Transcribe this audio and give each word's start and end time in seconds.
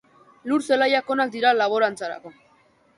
Lur 0.51 0.65
zelaiak 0.69 1.13
onak 1.17 1.33
dira 1.37 1.55
laborantzarako 1.61 2.37